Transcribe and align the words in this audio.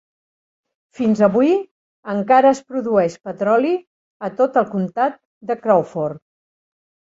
Fins 0.99 1.19
avui, 1.27 1.51
encara 2.13 2.55
es 2.57 2.63
produeix 2.71 3.19
petroli 3.29 3.75
a 4.29 4.33
tot 4.41 4.59
el 4.65 4.69
comtat 4.75 5.23
de 5.53 5.61
Crawford. 5.63 6.23